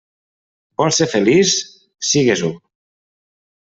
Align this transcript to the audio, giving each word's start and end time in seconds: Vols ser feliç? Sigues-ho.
Vols 0.83 0.97
ser 1.03 1.09
feliç? 1.13 1.55
Sigues-ho. 2.11 2.53